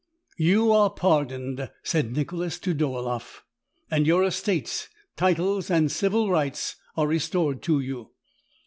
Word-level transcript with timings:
"You 0.39 0.71
are 0.71 0.89
pardoned," 0.89 1.69
said 1.83 2.15
Nicholas 2.15 2.57
to 2.57 2.73
Dolaeff; 2.73 3.43
"and 3.91 4.07
your 4.07 4.23
estates, 4.23 4.89
titles, 5.15 5.69
and 5.69 5.91
civil 5.91 6.31
rights 6.31 6.77
are 6.97 7.05
restored 7.07 7.61
to 7.61 7.79
you. 7.79 8.09